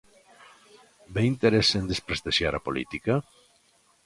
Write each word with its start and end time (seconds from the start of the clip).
Ve 1.13 1.21
interese 1.31 1.75
en 1.81 1.85
desprestixiar 1.91 2.53
a 2.55 2.63
política? 2.67 3.13